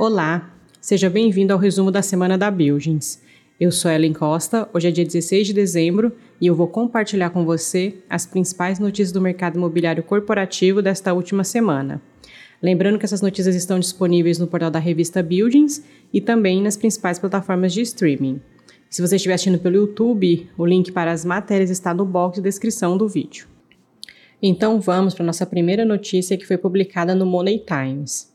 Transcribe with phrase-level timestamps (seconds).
[0.00, 3.20] Olá, seja bem-vindo ao resumo da semana da Buildings.
[3.60, 7.44] Eu sou Ellen Costa, hoje é dia 16 de dezembro e eu vou compartilhar com
[7.44, 12.00] você as principais notícias do mercado imobiliário corporativo desta última semana.
[12.62, 15.84] Lembrando que essas notícias estão disponíveis no portal da revista Buildings
[16.14, 18.40] e também nas principais plataformas de streaming.
[18.88, 22.42] Se você estiver assistindo pelo YouTube, o link para as matérias está no box de
[22.42, 23.46] descrição do vídeo.
[24.42, 28.29] Então vamos para a nossa primeira notícia que foi publicada no Money Times.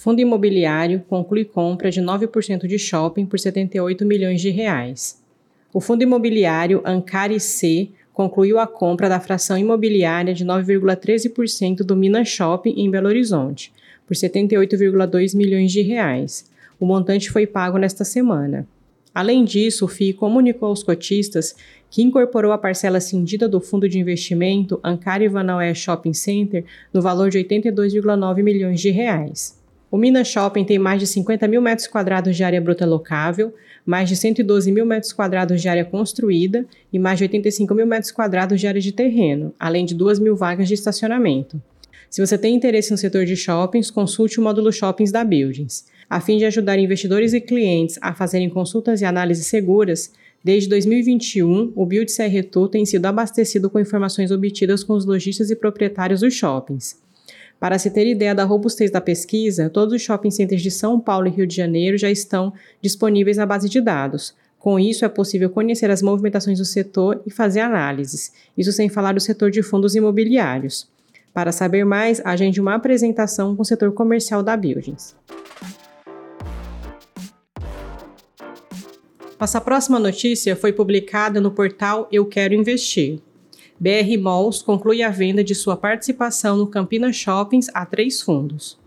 [0.00, 5.22] Fundo imobiliário conclui compra de 9% de shopping por 78 milhões de reais.
[5.74, 12.28] O fundo imobiliário Ancari C concluiu a compra da fração imobiliária de 9,13% do Minas
[12.28, 13.74] Shopping em Belo Horizonte,
[14.06, 16.50] por 78,2 milhões de reais.
[16.80, 18.66] O montante foi pago nesta semana.
[19.14, 21.54] Além disso, o FII comunicou aos cotistas
[21.90, 27.28] que incorporou a parcela cindida do fundo de investimento Ancari Vanoé Shopping Center no valor
[27.28, 29.59] de 82,9 milhões de reais.
[29.90, 33.52] O Minas Shopping tem mais de 50 mil metros quadrados de área bruta locável,
[33.84, 38.12] mais de 112 mil metros quadrados de área construída e mais de 85 mil metros
[38.12, 41.60] quadrados de área de terreno, além de 2 mil vagas de estacionamento.
[42.08, 45.86] Se você tem interesse no setor de shoppings, consulte o módulo Shoppings da Buildings.
[46.08, 51.72] A fim de ajudar investidores e clientes a fazerem consultas e análises seguras, desde 2021,
[51.74, 56.32] o Build CRTU tem sido abastecido com informações obtidas com os lojistas e proprietários dos
[56.34, 56.96] shoppings.
[57.60, 61.28] Para se ter ideia da robustez da pesquisa, todos os shopping centers de São Paulo
[61.28, 64.34] e Rio de Janeiro já estão disponíveis na base de dados.
[64.58, 69.12] Com isso, é possível conhecer as movimentações do setor e fazer análises, isso sem falar
[69.12, 70.88] do setor de fundos imobiliários.
[71.34, 75.14] Para saber mais, agende uma apresentação com o setor comercial da Buildings.
[79.38, 83.20] Nossa próxima notícia foi publicada no portal Eu Quero Investir.
[83.80, 88.78] BR Malls conclui a venda de sua participação no Campinas Shoppings a três fundos.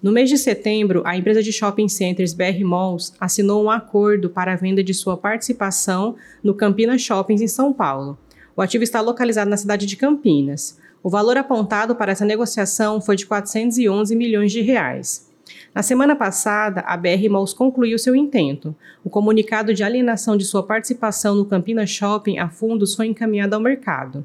[0.00, 4.52] No mês de setembro, a empresa de shopping centers BR Malls assinou um acordo para
[4.52, 8.16] a venda de sua participação no Campinas Shoppings em São Paulo.
[8.56, 10.78] O ativo está localizado na cidade de Campinas.
[11.02, 15.31] O valor apontado para essa negociação foi de 411 milhões de reais.
[15.74, 18.74] Na semana passada, a BR Malls concluiu seu intento.
[19.04, 23.60] O comunicado de alienação de sua participação no Campinas Shopping a fundos foi encaminhado ao
[23.60, 24.24] mercado.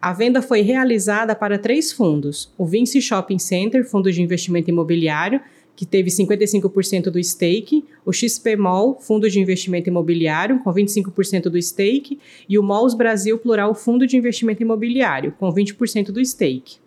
[0.00, 5.40] A venda foi realizada para três fundos: o Vinci Shopping Center, fundo de investimento imobiliário,
[5.74, 11.62] que teve 55% do stake, o XP Mall, fundo de investimento imobiliário, com 25% do
[11.62, 16.78] stake, e o Malls Brasil Plural, fundo de investimento imobiliário, com 20% do stake.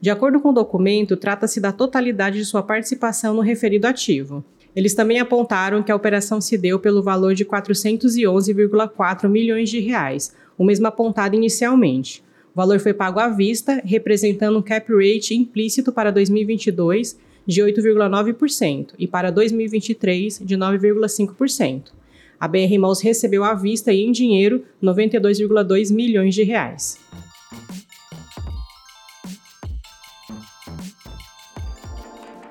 [0.00, 4.44] De acordo com o documento, trata-se da totalidade de sua participação no referido ativo.
[4.74, 10.32] Eles também apontaram que a operação se deu pelo valor de 411,4 milhões de reais,
[10.56, 12.22] o mesmo apontado inicialmente.
[12.54, 18.90] O valor foi pago à vista, representando um cap rate implícito para 2022 de 8,9%
[18.98, 21.92] e para 2023 de 9,5%.
[22.38, 26.98] A BR Malls recebeu à vista e em dinheiro 92,2 milhões de reais.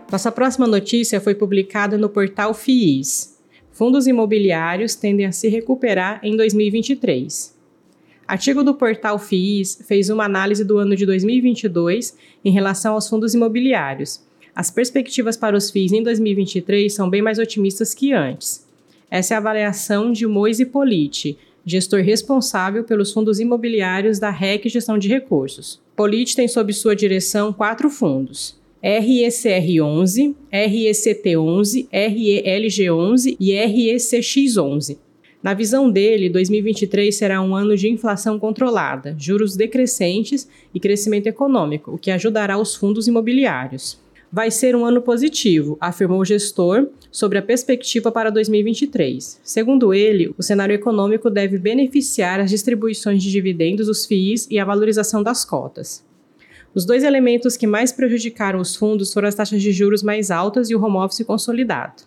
[0.09, 3.37] Nossa próxima notícia foi publicada no portal FIIs.
[3.71, 7.53] Fundos imobiliários tendem a se recuperar em 2023.
[8.25, 13.33] Artigo do portal FIIs fez uma análise do ano de 2022 em relação aos fundos
[13.33, 14.21] imobiliários.
[14.55, 18.65] As perspectivas para os FIIs em 2023 são bem mais otimistas que antes.
[19.11, 24.97] Essa é a avaliação de Moise Politi, gestor responsável pelos fundos imobiliários da REC Gestão
[24.97, 25.81] de Recursos.
[25.97, 28.56] Politi tem sob sua direção quatro fundos.
[28.83, 34.97] RECR11, RECT11, RELG11 e RECX11.
[35.41, 41.91] Na visão dele, 2023 será um ano de inflação controlada, juros decrescentes e crescimento econômico,
[41.91, 43.99] o que ajudará os fundos imobiliários.
[44.31, 49.39] Vai ser um ano positivo, afirmou o gestor sobre a perspectiva para 2023.
[49.41, 54.65] Segundo ele, o cenário econômico deve beneficiar as distribuições de dividendos, os FIIs e a
[54.65, 56.05] valorização das cotas.
[56.73, 60.69] Os dois elementos que mais prejudicaram os fundos foram as taxas de juros mais altas
[60.69, 62.03] e o home office consolidado.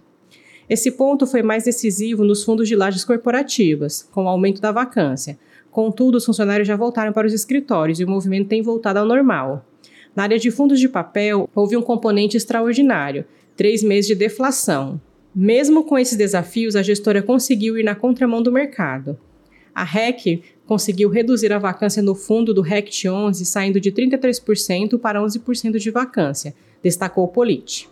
[0.68, 5.36] Esse ponto foi mais decisivo nos fundos de lajes corporativas, com o aumento da vacância.
[5.70, 9.66] Contudo, os funcionários já voltaram para os escritórios e o movimento tem voltado ao normal.
[10.14, 13.24] Na área de fundos de papel, houve um componente extraordinário:
[13.56, 15.00] três meses de deflação.
[15.34, 19.18] Mesmo com esses desafios, a gestora conseguiu ir na contramão do mercado.
[19.74, 25.20] A REC conseguiu reduzir a vacância no fundo do RECT 11, saindo de 33% para
[25.20, 27.88] 11% de vacância, destacou Politi.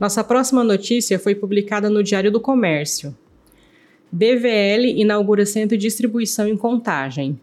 [0.00, 3.16] Nossa próxima notícia foi publicada no Diário do Comércio.
[4.10, 7.38] BVL inaugura centro de distribuição em Contagem.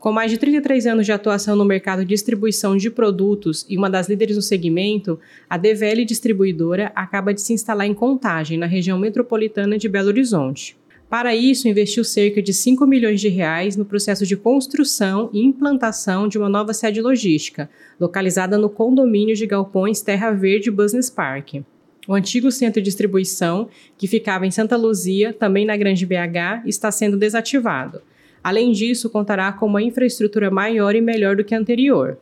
[0.00, 3.90] Com mais de 33 anos de atuação no mercado de distribuição de produtos e uma
[3.90, 8.98] das líderes no segmento, a DVL Distribuidora acaba de se instalar em Contagem, na região
[8.98, 10.74] metropolitana de Belo Horizonte.
[11.10, 16.28] Para isso, investiu cerca de 5 milhões de reais no processo de construção e implantação
[16.28, 17.68] de uma nova sede logística,
[18.00, 21.56] localizada no condomínio de galpões Terra Verde Business Park.
[22.08, 23.68] O antigo centro de distribuição,
[23.98, 28.00] que ficava em Santa Luzia, também na Grande BH, está sendo desativado.
[28.42, 32.18] Além disso, contará com uma infraestrutura maior e melhor do que a anterior.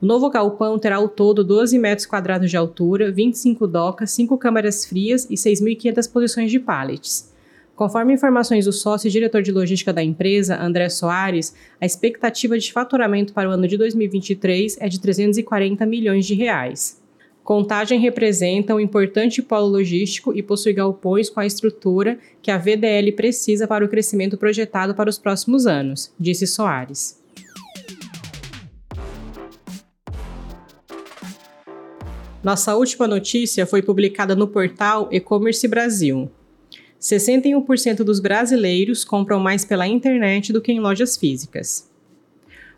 [0.00, 4.84] O novo galpão terá ao todo 12 metros quadrados de altura, 25 docas, 5 câmaras
[4.84, 7.32] frias e 6.500 posições de pallets.
[7.76, 12.72] Conforme informações do sócio e diretor de logística da empresa, André Soares, a expectativa de
[12.72, 17.03] faturamento para o ano de 2023 é de 340 milhões de reais.
[17.44, 23.12] Contagem representa um importante polo logístico e possui galpões com a estrutura que a VDL
[23.12, 27.22] precisa para o crescimento projetado para os próximos anos, disse Soares.
[32.42, 36.30] Nossa última notícia foi publicada no portal E-Commerce Brasil.
[36.98, 41.92] 61% dos brasileiros compram mais pela internet do que em lojas físicas.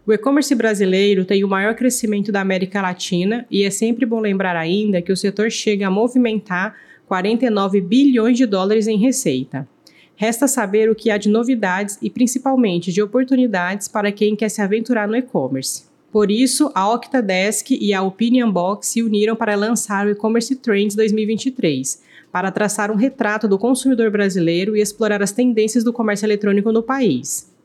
[0.06, 4.54] O e-commerce brasileiro tem o maior crescimento da América Latina e é sempre bom lembrar
[4.54, 6.76] ainda que o setor chega a movimentar
[7.08, 9.68] 49 bilhões de dólares em receita.
[10.14, 14.62] Resta saber o que há de novidades e principalmente de oportunidades para quem quer se
[14.62, 15.86] aventurar no e-commerce.
[16.12, 20.94] Por isso, a Octadesk e a Opinion Box se uniram para lançar o E-Commerce Trends
[20.94, 22.00] 2023,
[22.30, 26.82] para traçar um retrato do consumidor brasileiro e explorar as tendências do comércio eletrônico no
[26.82, 27.55] país.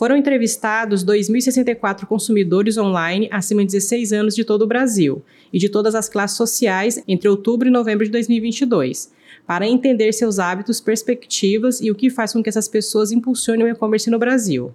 [0.00, 5.68] Foram entrevistados 2.064 consumidores online acima de 16 anos de todo o Brasil e de
[5.68, 9.12] todas as classes sociais entre outubro e novembro de 2022,
[9.46, 13.68] para entender seus hábitos, perspectivas e o que faz com que essas pessoas impulsionem o
[13.68, 14.72] e-commerce no Brasil.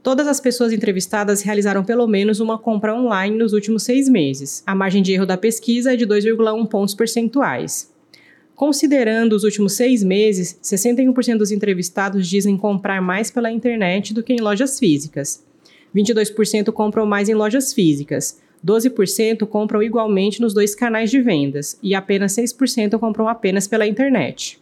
[0.00, 4.62] Todas as pessoas entrevistadas realizaram pelo menos uma compra online nos últimos seis meses.
[4.64, 7.92] A margem de erro da pesquisa é de 2,1 pontos percentuais.
[8.58, 14.32] Considerando os últimos seis meses, 61% dos entrevistados dizem comprar mais pela internet do que
[14.32, 15.46] em lojas físicas.
[15.94, 18.40] 22% compram mais em lojas físicas.
[18.66, 24.58] 12% compram igualmente nos dois canais de vendas e apenas 6% compram apenas pela internet.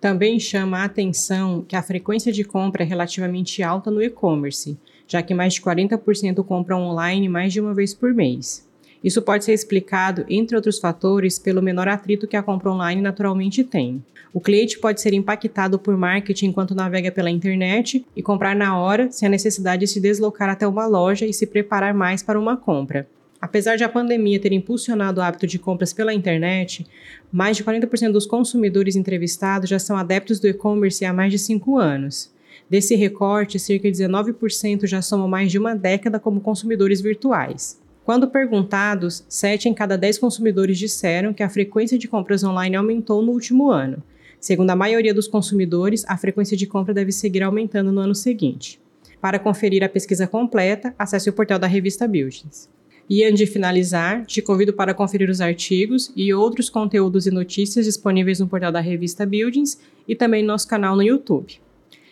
[0.00, 4.78] Também chama a atenção que a frequência de compra é relativamente alta no e-commerce,
[5.08, 8.64] já que mais de 40% compram online mais de uma vez por mês.
[9.02, 13.64] Isso pode ser explicado, entre outros fatores, pelo menor atrito que a compra online naturalmente
[13.64, 14.02] tem.
[14.32, 19.10] O cliente pode ser impactado por marketing enquanto navega pela internet e comprar na hora,
[19.10, 22.56] sem a necessidade de se deslocar até uma loja e se preparar mais para uma
[22.56, 23.06] compra.
[23.40, 26.86] Apesar de a pandemia ter impulsionado o hábito de compras pela internet,
[27.30, 31.76] mais de 40% dos consumidores entrevistados já são adeptos do e-commerce há mais de 5
[31.76, 32.32] anos.
[32.70, 37.81] Desse recorte, cerca de 19% já somam mais de uma década como consumidores virtuais.
[38.04, 43.22] Quando perguntados, 7 em cada 10 consumidores disseram que a frequência de compras online aumentou
[43.22, 44.02] no último ano.
[44.40, 48.80] Segundo a maioria dos consumidores, a frequência de compra deve seguir aumentando no ano seguinte.
[49.20, 52.68] Para conferir a pesquisa completa, acesse o portal da revista Buildings.
[53.08, 57.86] E antes de finalizar, te convido para conferir os artigos e outros conteúdos e notícias
[57.86, 59.78] disponíveis no portal da revista Buildings
[60.08, 61.60] e também no nosso canal no YouTube.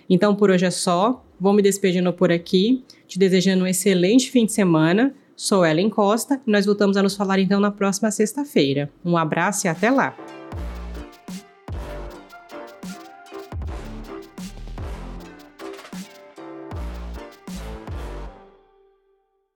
[0.09, 4.47] Então por hoje é só, vou me despedindo por aqui, te desejando um excelente fim
[4.47, 8.93] de semana Sou Ellen Costa e nós voltamos a nos falar então na próxima sexta-feira.
[9.03, 10.15] Um abraço e até lá!